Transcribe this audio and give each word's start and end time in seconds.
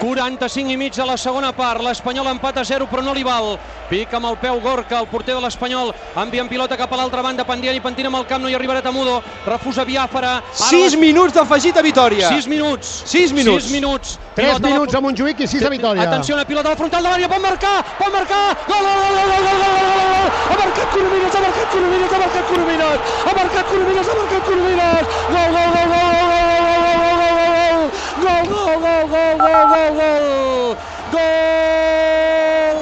45 0.00 0.72
i 0.72 0.76
mig 0.76 0.94
de 0.94 1.04
la 1.06 1.16
segona 1.16 1.52
part, 1.52 1.82
l'Espanyol 1.82 2.28
empat 2.32 2.58
a 2.58 2.64
0 2.64 2.86
però 2.90 3.02
no 3.04 3.14
li 3.14 3.22
val, 3.24 3.54
pica 3.88 4.18
amb 4.18 4.26
el 4.30 4.36
peu 4.42 4.60
Gorka, 4.60 4.98
el 5.00 5.08
porter 5.08 5.34
de 5.34 5.42
l'Espanyol, 5.44 5.92
enviant 6.22 6.48
pilota 6.50 6.76
cap 6.76 6.92
a 6.92 6.98
l'altra 6.98 7.22
banda, 7.22 7.44
Pandiani, 7.44 7.80
pentina 7.80 8.10
amb 8.10 8.18
el 8.20 8.26
camp, 8.26 8.42
no 8.42 8.50
hi 8.50 8.56
arribarà 8.58 8.82
Tamudo, 8.82 9.20
refusa 9.46 9.84
Biafara, 9.84 10.40
6 10.52 10.98
minuts 11.00 11.34
d'afegit 11.34 11.76
a 11.78 11.82
Vitòria. 11.82 12.28
6 12.28 12.48
minuts, 12.50 13.02
6 13.10 13.32
minuts. 13.32 13.68
6 13.68 13.72
minuts, 13.72 14.18
3 14.34 14.60
minuts 14.64 14.94
a 14.94 15.00
Montjuïc 15.04 15.44
i 15.44 15.48
6 15.48 15.66
a 15.66 15.72
Vitòria. 15.72 16.08
Atenció, 16.08 16.34
una 16.34 16.44
pilota 16.44 16.68
a 16.68 16.74
la 16.74 16.80
frontal 16.80 17.02
de 17.02 17.08
l'àrea, 17.10 17.28
pot 17.28 17.42
marcar, 17.42 17.76
pot 17.98 18.12
marcar, 18.12 18.44
gol, 18.68 18.84
gol, 18.84 18.98
gol, 19.04 19.14
gol, 19.14 19.28
gol, 19.30 19.58
gol, 19.64 19.84
gol, 19.84 20.08
gol, 20.14 20.30
ha 20.50 20.56
marcat 20.62 20.88
Coromines, 20.94 21.34
ha 21.34 21.44
marcat 21.44 21.68
Coromines, 21.74 22.12
ha 22.12 22.18
marcat 22.24 22.44
Coromines, 22.50 23.04
ha 23.24 23.34
marcat 23.38 23.70
Coromines, 23.70 24.08
ha 24.08 24.18
marcat 24.20 24.44
Coromines, 24.48 25.14
gol, 25.34 25.48
gol, 25.54 25.70
gol, 25.74 25.88
gol, 25.94 26.03
gol, 28.48 28.80
gol, 28.80 29.08
gol, 29.08 29.08
gol, 29.08 29.36
gol, 29.38 29.66
gol, 29.72 29.92
gol! 29.98 30.76
Gol! 31.14 32.80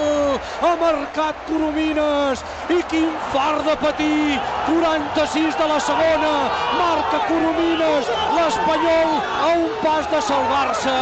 Ha 0.62 0.72
marcat 0.80 1.36
Coromines! 1.48 2.38
I 2.70 2.78
quin 2.90 3.10
far 3.32 3.56
de 3.66 3.74
patir! 3.82 4.40
46 4.68 5.58
de 5.58 5.66
la 5.68 5.78
segona! 5.80 6.34
Marca 6.78 7.18
Coromines! 7.28 8.06
L'Espanyol 8.36 9.10
a 9.20 9.48
un 9.58 9.68
pas 9.82 10.04
de 10.12 10.20
salvar-se! 10.28 10.98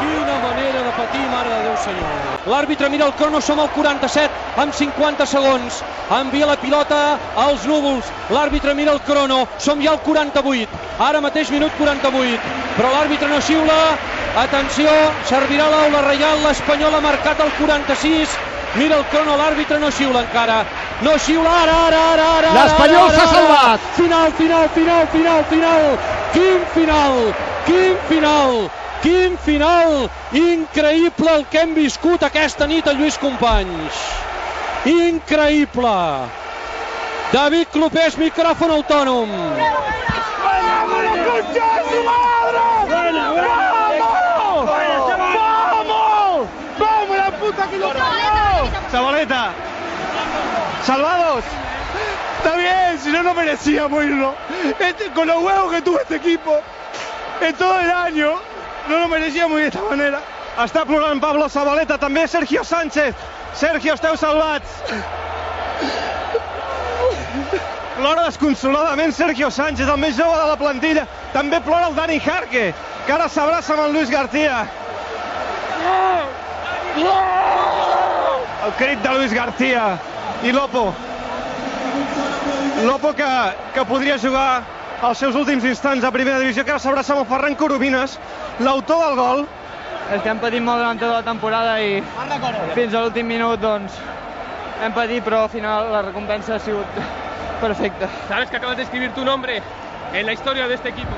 Quina 0.00 0.36
manera 0.44 0.80
de 0.86 0.92
patir, 0.98 1.24
mare 1.32 1.50
de 1.54 1.58
Déu 1.68 1.76
senyor! 1.84 2.30
L'àrbitre 2.52 2.88
mira 2.88 3.06
el 3.06 3.14
crono, 3.18 3.40
som 3.40 3.60
al 3.60 3.70
47 3.76 4.60
amb 4.62 4.72
50 4.74 5.26
segons. 5.28 5.82
Envia 6.20 6.48
la 6.48 6.56
pilota 6.60 7.18
als 7.36 7.66
núvols. 7.68 8.08
L'àrbitre 8.34 8.74
mira 8.74 8.92
el 8.96 9.04
crono, 9.08 9.46
som 9.58 9.80
ja 9.84 9.92
al 9.94 10.02
48. 10.06 10.82
Ara 11.10 11.20
mateix 11.20 11.52
minut 11.52 11.72
48 11.78 12.59
però 12.76 12.92
l'àrbitre 12.94 13.28
no 13.28 13.40
xiula 13.40 13.80
atenció, 14.44 14.92
servirà 15.28 15.66
l'aula 15.72 16.04
reial 16.06 16.44
l'Espanyol 16.44 16.94
ha 16.94 17.02
marcat 17.04 17.42
el 17.44 17.52
46 17.58 18.38
Mira 18.78 19.00
el 19.00 19.04
crono, 19.10 19.34
l'àrbitre 19.34 19.80
no 19.82 19.88
xiula 19.90 20.20
encara. 20.22 20.60
No 21.02 21.16
xiula, 21.18 21.50
ara, 21.64 21.76
ara, 21.88 22.02
ara, 22.12 22.26
ara. 22.38 22.50
L'Espanyol 22.54 23.08
s'ha 23.16 23.24
salvat. 23.32 23.88
Final, 23.96 24.32
final, 24.38 24.68
final, 24.76 25.08
final, 25.10 25.44
final. 25.50 25.86
Quin 26.30 26.60
final, 26.74 27.18
quin 27.66 27.96
final, 28.06 28.70
quin 29.02 29.34
final. 29.46 29.96
Increïble 30.38 31.34
el 31.34 31.46
que 31.50 31.64
hem 31.64 31.74
viscut 31.74 32.22
aquesta 32.22 32.70
nit 32.70 32.86
a 32.86 32.94
Lluís 32.94 33.18
Companys. 33.18 34.04
Increïble. 34.86 35.96
David 37.34 37.74
Clopés, 37.74 38.16
micròfon 38.22 38.78
autònom. 38.78 39.34
Zabaleta, 48.90 49.52
salvados. 50.84 51.44
Está 52.38 52.56
bien, 52.56 52.98
si 52.98 53.10
no, 53.10 53.22
no 53.22 53.34
merecíamos 53.34 54.04
irnos. 54.04 54.34
Este, 54.78 55.10
con 55.10 55.28
los 55.28 55.42
huevos 55.42 55.72
que 55.72 55.82
tuvo 55.82 56.00
este 56.00 56.16
equipo 56.16 56.58
en 57.40 57.54
todo 57.54 57.80
el 57.80 57.90
año, 57.90 58.34
no 58.88 58.98
lo 58.98 59.08
merecíamos 59.08 59.58
ir 59.58 59.62
de 59.64 59.68
esta 59.68 59.82
manera. 59.88 60.20
Està 60.60 60.82
plorant 60.84 61.20
Pablo 61.22 61.46
Zabaleta, 61.48 61.96
també 61.96 62.26
Sergio 62.28 62.64
Sánchez. 62.66 63.14
Sergio, 63.54 63.94
esteu 63.94 64.16
salvats. 64.18 65.19
Plora 68.00 68.22
desconsoladament 68.24 69.12
Sergio 69.12 69.50
Sánchez, 69.52 69.84
el 69.84 69.98
més 70.00 70.14
jove 70.16 70.32
de 70.40 70.44
la 70.48 70.56
plantilla. 70.56 71.02
També 71.34 71.58
plora 71.60 71.90
el 71.90 71.96
Dani 71.98 72.16
Jarque, 72.24 72.70
que 73.04 73.12
ara 73.12 73.26
s'abraça 73.28 73.74
amb 73.74 73.82
el 73.84 73.92
Luis 73.92 74.08
García. 74.08 74.62
El 78.64 78.72
crit 78.80 79.04
de 79.04 79.12
Luis 79.18 79.36
García 79.36 79.84
i 80.48 80.56
Lopo. 80.56 80.86
Lopo 82.88 83.12
que, 83.12 83.30
que 83.76 83.84
podria 83.84 84.16
jugar 84.16 84.64
els 85.04 85.20
seus 85.20 85.36
últims 85.36 85.68
instants 85.68 86.04
a 86.04 86.10
primera 86.16 86.40
divisió, 86.40 86.64
que 86.64 86.72
ara 86.72 86.80
s'abraça 86.80 87.12
amb 87.12 87.26
el 87.26 87.28
Ferran 87.28 87.60
Coromines, 87.60 88.16
l'autor 88.64 89.04
del 89.10 89.16
gol. 89.20 89.48
És 90.08 90.22
que 90.24 90.32
hem 90.32 90.40
patit 90.40 90.64
molt 90.64 90.80
durant 90.80 91.04
tota 91.04 91.18
la 91.20 91.26
temporada 91.28 91.76
i 91.84 92.00
fins 92.72 92.94
a 92.94 93.04
l'últim 93.04 93.28
minut 93.28 93.60
doncs 93.60 94.00
hem 94.80 94.96
patit, 94.96 95.20
però 95.20 95.44
al 95.44 95.52
final 95.52 95.92
la 95.92 96.08
recompensa 96.08 96.56
ha 96.56 96.64
sigut 96.64 97.28
perfecta. 97.60 98.08
Sabes 98.28 98.50
que 98.50 98.56
acabas 98.56 98.76
de 98.76 98.84
escribir 98.84 99.12
tu 99.12 99.24
nombre 99.24 99.62
en 100.12 100.26
la 100.26 100.32
historia 100.32 100.66
de 100.66 100.74
este 100.74 100.88
equipo. 100.88 101.14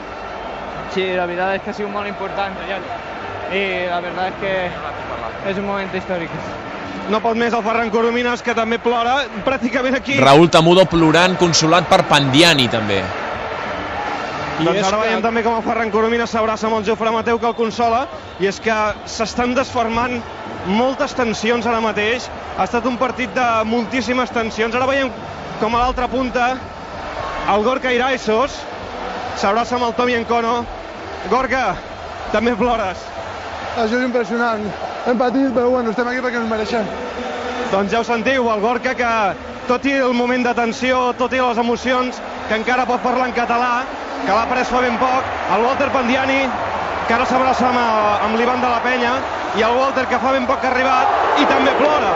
Sí, 0.94 1.06
la 1.14 1.26
verdad 1.26 1.54
es 1.54 1.62
que 1.62 1.70
ha 1.70 1.72
sido 1.72 1.88
muy 1.88 2.08
importante 2.08 2.60
y 3.52 3.86
la 3.86 4.00
verdad 4.00 4.28
es 4.28 4.34
que 4.34 5.50
es 5.50 5.58
un 5.58 5.66
momento 5.66 5.96
histórico. 5.96 6.34
No 7.10 7.18
pot 7.18 7.34
més 7.34 7.50
el 7.50 7.64
Ferran 7.66 7.90
Coromines, 7.90 8.44
que 8.46 8.54
també 8.54 8.78
plora 8.78 9.24
pràcticament 9.42 9.96
aquí. 9.98 10.14
Raúl 10.22 10.46
Tamudo 10.52 10.84
plorant, 10.86 11.34
consolat 11.40 11.88
per 11.90 12.04
Pandiani, 12.06 12.68
també. 12.70 13.00
I 14.62 14.66
doncs 14.68 14.84
ara 14.86 15.00
veiem 15.00 15.22
també 15.24 15.42
com 15.42 15.56
el 15.56 15.64
Ferran 15.66 15.90
Coromines 15.90 16.30
s'abraça 16.30 16.68
amb 16.68 16.78
el 16.78 16.86
Jofre 16.86 17.10
Mateu 17.10 17.40
que 17.42 17.48
el 17.48 17.56
consola 17.58 18.04
i 18.38 18.46
és 18.46 18.60
que 18.62 18.76
s'estan 19.10 19.56
desformant 19.56 20.20
moltes 20.68 21.16
tensions 21.18 21.66
ara 21.66 21.80
mateix 21.82 22.28
ha 22.54 22.68
estat 22.68 22.86
un 22.86 22.98
partit 23.00 23.32
de 23.34 23.46
moltíssimes 23.66 24.30
tensions 24.30 24.76
ara 24.78 24.86
veiem 24.86 25.10
com 25.62 25.76
a 25.76 25.78
l'altra 25.78 26.08
punta 26.10 26.56
el 27.52 27.62
Gorka 27.62 27.92
Iraisos. 27.94 28.54
S'abraça 29.38 29.76
amb 29.76 29.86
el 29.86 29.92
Tomi 29.94 30.16
Encono. 30.18 30.56
Gorka, 31.30 31.76
també 32.32 32.56
plores. 32.58 33.04
Això 33.76 34.00
és 34.00 34.02
impressionant. 34.02 34.64
Hem 35.06 35.20
patit 35.20 35.54
però 35.54 35.68
bueno, 35.70 35.94
estem 35.94 36.10
aquí 36.10 36.24
perquè 36.24 36.40
ens 36.40 36.50
mereixem. 36.50 36.90
Doncs 37.70 37.94
ja 37.94 38.02
ho 38.02 38.08
sentiu, 38.08 38.50
el 38.50 38.64
Gorka 38.64 38.96
que 38.98 39.12
tot 39.68 39.86
i 39.86 39.94
el 40.02 40.16
moment 40.18 40.42
de 40.48 40.56
tensió, 40.58 41.12
tot 41.22 41.32
i 41.32 41.38
les 41.38 41.62
emocions 41.62 42.18
que 42.48 42.58
encara 42.58 42.88
pot 42.90 43.06
parlar 43.06 43.30
en 43.30 43.38
català 43.38 43.72
que 44.26 44.34
l'ha 44.34 44.44
pres 44.50 44.68
fa 44.70 44.82
ben 44.82 44.98
poc, 44.98 45.32
el 45.54 45.64
Walter 45.68 45.90
Pandiani, 45.94 46.42
que 47.06 47.14
ara 47.14 47.26
s'abraça 47.26 47.70
amb, 47.70 47.86
amb 48.26 48.38
l'Ivan 48.38 48.62
de 48.62 48.74
la 48.74 48.82
Penya, 48.82 49.16
i 49.58 49.62
el 49.62 49.78
Walter, 49.78 50.10
que 50.10 50.18
fa 50.22 50.34
ben 50.34 50.46
poc 50.50 50.62
que 50.62 50.70
ha 50.70 50.74
arribat, 50.74 51.18
i 51.38 51.50
també 51.54 51.74
plora. 51.78 52.14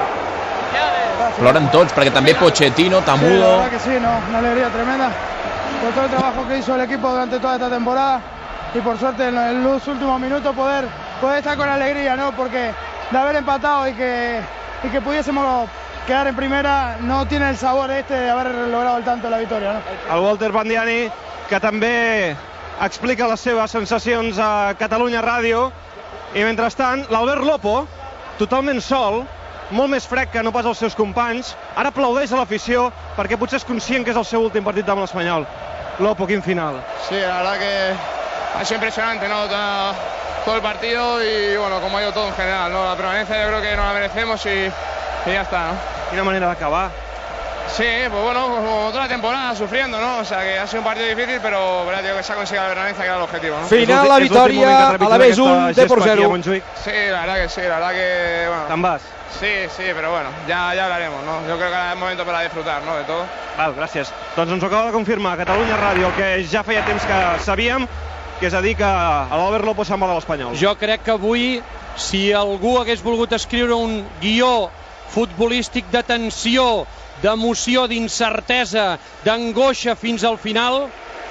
Ploren 1.39 1.69
tots, 1.73 1.95
perquè 1.97 2.13
també 2.13 2.35
Pochettino, 2.35 3.01
Sí, 3.01 3.07
Tamudo... 3.07 3.51
verdad 3.51 3.71
que 3.71 3.79
sí, 3.79 3.99
¿no? 4.01 4.11
una 4.29 4.39
alegría 4.39 4.69
tremenda 4.69 5.11
por 5.83 5.93
todo 5.93 6.05
el 6.05 6.11
trabajo 6.11 6.49
que 6.49 6.59
hizo 6.59 6.75
el 6.75 6.81
equipo 6.83 7.11
durante 7.11 7.39
toda 7.39 7.55
esta 7.55 7.71
temporada 7.71 8.21
y 8.75 8.81
por 8.81 8.99
suerte 8.99 9.29
en, 9.29 9.65
los 9.65 9.87
últimos 9.87 10.21
minutos 10.21 10.55
poder, 10.55 10.87
poder 11.21 11.39
estar 11.39 11.57
con 11.57 11.69
alegría, 11.69 12.17
¿no? 12.17 12.33
Porque 12.33 12.73
de 13.11 13.19
haber 13.19 13.37
empatado 13.37 13.89
y 13.89 13.95
que, 13.95 14.41
y 14.83 14.89
que 14.89 15.01
pudiésemos 15.01 15.69
quedar 16.07 16.27
en 16.27 16.37
primera 16.37 16.97
no 17.01 17.27
tiene 17.27 17.51
el 17.51 17.57
sabor 17.57 17.91
este 17.91 18.15
de 18.15 18.31
haber 18.31 18.53
logrado 18.69 18.99
el 18.99 19.05
tanto 19.05 19.27
de 19.27 19.31
la 19.31 19.39
victoria, 19.39 19.75
¿no? 19.75 20.15
El 20.15 20.23
Walter 20.23 20.53
Pandiani, 20.53 21.11
que 21.49 21.61
també 21.63 22.37
explica 22.83 23.29
les 23.31 23.41
seves 23.41 23.71
sensacions 23.71 24.39
a 24.43 24.75
Catalunya 24.79 25.23
Ràdio, 25.23 25.71
i 26.35 26.43
mentrestant, 26.45 27.07
l'Albert 27.11 27.47
Lopo, 27.47 27.87
totalment 28.39 28.83
sol, 28.83 29.23
molt 29.71 29.91
més 29.91 30.07
frec 30.07 30.31
que 30.33 30.43
no 30.43 30.53
pas 30.55 30.67
els 30.67 30.79
seus 30.79 30.95
companys, 30.95 31.55
ara 31.75 31.91
aplaudeix 31.91 32.33
a 32.33 32.41
l'afició 32.41 32.91
perquè 33.17 33.39
potser 33.39 33.61
és 33.61 33.67
conscient 33.67 34.05
que 34.05 34.13
és 34.15 34.21
el 34.21 34.27
seu 34.29 34.45
últim 34.47 34.65
partit 34.65 34.89
amb 34.89 35.03
l'Espanyol. 35.03 35.47
Lopo, 35.99 36.27
quin 36.27 36.43
final. 36.43 36.79
Sí, 37.09 37.17
la 37.17 37.39
verdad 37.43 37.59
que 37.59 37.95
ha 38.61 38.65
sido 38.65 38.77
impresionante, 38.77 39.29
¿no? 39.29 39.47
Todo, 40.45 40.57
el 40.57 40.63
partido 40.63 41.23
y 41.25 41.57
bueno, 41.57 41.81
como 41.81 41.99
ha 41.99 42.03
ido 42.03 42.13
todo 42.13 42.29
en 42.29 42.35
general, 42.35 42.73
¿no? 42.73 42.85
La 42.85 42.95
permanencia 42.95 43.43
yo 43.43 43.49
creo 43.49 43.63
que 43.63 43.77
nos 43.77 43.87
la 43.87 43.93
merecemos 43.93 44.47
y, 44.47 44.71
y 45.29 45.33
ya 45.33 45.43
está, 45.43 45.69
¿no? 45.69 45.75
Quina 46.11 46.23
manera 46.23 46.47
d'acabar. 46.47 47.06
Sí, 47.75 47.85
pues 48.09 48.23
bueno, 48.23 48.47
como 48.49 48.89
toda 48.91 49.03
la 49.03 49.09
temporada 49.09 49.55
sufriendo, 49.55 50.01
¿no? 50.01 50.19
O 50.19 50.25
sea 50.25 50.43
que 50.43 50.59
ha 50.59 50.67
sido 50.67 50.81
un 50.81 50.85
partido 50.85 51.09
difícil, 51.09 51.41
pero 51.43 51.85
verdad, 51.85 52.03
digo 52.03 52.17
que 52.17 52.23
se 52.23 52.33
ha 52.33 52.37
conseguido 52.37 52.63
la 52.63 52.69
permanencia, 52.71 53.03
que 53.03 53.09
era 53.09 53.17
el 53.17 53.23
objetivo, 53.23 53.59
¿no? 53.61 53.67
Final, 53.67 54.09
la 54.09 54.19
victòria, 54.19 54.89
a 54.91 55.09
la 55.09 55.19
vez 55.19 55.39
un, 55.39 55.73
de 55.75 55.87
por 55.87 56.03
zero. 56.03 56.33
Sí, 56.43 56.91
la 57.11 57.21
verdad 57.21 57.37
que 57.43 57.49
sí, 57.49 57.61
la 57.63 57.79
verdad 57.79 57.91
que, 57.91 58.47
bueno... 58.49 58.65
Te'n 58.69 58.83
vas? 58.83 59.03
Sí, 59.39 59.69
sí, 59.77 59.83
pero 59.95 60.11
bueno, 60.13 60.31
ya, 60.49 60.75
ya 60.75 60.85
hablaremos, 60.85 61.23
¿no? 61.25 61.41
Yo 61.47 61.57
creo 61.57 61.69
que 61.69 61.77
ahora 61.77 61.93
es 61.93 61.99
momento 61.99 62.25
para 62.25 62.41
disfrutar, 62.43 62.83
¿no? 62.83 62.97
De 62.97 63.05
todo. 63.05 63.27
Val, 63.59 63.75
gràcies. 63.77 64.13
Doncs 64.37 64.53
ens 64.53 64.63
ho 64.63 64.67
acaba 64.67 64.87
de 64.87 64.93
confirmar 64.93 65.37
Catalunya 65.37 65.77
Ràdio, 65.77 66.09
el 66.09 66.15
que 66.17 66.29
ja 66.49 66.63
feia 66.65 66.85
temps 66.87 67.05
que 67.05 67.19
sabíem, 67.45 67.87
que 68.41 68.49
és 68.49 68.55
a 68.55 68.63
dir 68.65 68.77
que 68.79 68.87
l'Albert 68.87 69.65
Lopo 69.65 69.85
se'n 69.85 70.01
va 70.01 70.09
de 70.09 70.17
l'Espanyol. 70.17 70.57
Jo 70.57 70.75
crec 70.81 71.05
que 71.05 71.13
avui, 71.17 71.61
si 71.97 72.31
algú 72.33 72.79
hagués 72.81 73.03
volgut 73.05 73.33
escriure 73.37 73.77
un 73.77 74.03
guió 74.23 74.71
futbolístic 75.13 75.91
de 75.93 76.03
tensió, 76.05 76.87
d'emoció, 77.23 77.87
d'incertesa, 77.91 78.99
d'angoixa 79.25 79.97
fins 79.97 80.25
al 80.25 80.39
final, 80.39 80.87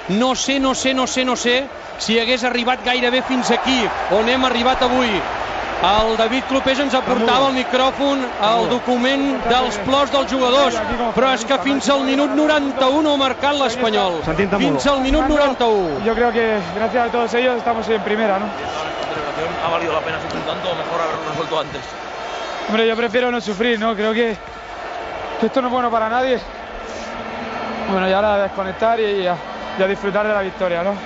no 0.08 0.34
sé, 0.34 0.58
no 0.60 0.74
sé, 0.74 0.94
no 0.94 1.06
sé, 1.06 1.24
no 1.24 1.36
sé 1.36 1.64
si 1.98 2.18
hagués 2.20 2.44
arribat 2.44 2.84
gairebé 2.84 3.22
fins 3.26 3.50
aquí, 3.50 3.82
on 4.12 4.28
hem 4.28 4.44
arribat 4.44 4.82
avui. 4.82 5.10
El 5.86 6.14
David 6.16 6.46
Clopés 6.48 6.78
ens 6.80 6.94
aportava 6.96 7.50
al 7.50 7.52
micròfon 7.52 8.22
el 8.48 8.68
document 8.70 9.26
dels 9.44 9.76
plors 9.84 10.12
dels 10.12 10.30
jugadors, 10.32 10.78
però 11.14 11.34
és 11.36 11.44
que 11.44 11.58
fins 11.66 11.90
al 11.92 12.00
minut 12.08 12.32
91 12.38 13.12
ha 13.12 13.18
marcat 13.20 13.58
l'Espanyol. 13.60 14.22
Fins 14.56 14.88
al 14.88 15.02
minut 15.04 15.28
91. 15.28 16.00
Yo 16.06 16.14
creo 16.14 16.32
que 16.32 16.46
gracias 16.74 17.08
a 17.08 17.12
todos 17.12 17.34
ellos 17.34 17.58
estamos 17.58 17.88
en 17.88 18.00
primera, 18.02 18.38
¿no? 18.38 18.48
ha 19.64 19.68
valido 19.68 19.92
la 19.92 20.00
pena 20.00 20.20
sufrir 20.22 20.42
tanto, 20.44 20.74
mejor 20.74 21.00
haberlo 21.00 21.28
resuelto 21.28 21.60
antes. 21.60 21.82
Hombre, 22.68 22.86
yo 22.86 22.96
prefiero 22.96 23.30
no 23.30 23.40
sufrir, 23.40 23.78
¿no? 23.78 23.94
Creo 23.94 24.12
que, 24.12 24.36
que 25.40 25.46
esto 25.46 25.60
no 25.60 25.68
es 25.68 25.72
bueno 25.72 25.90
para 25.90 26.08
nadie. 26.08 26.38
Bueno, 27.90 28.08
y 28.08 28.12
ahora 28.12 28.34
a 28.34 28.38
desconectar 28.38 28.98
y 29.00 29.28
y 29.78 29.82
a 29.82 29.86
disfrutar 29.86 30.26
de 30.26 30.32
la 30.32 30.40
victoria, 30.40 30.82
¿no? 30.82 30.96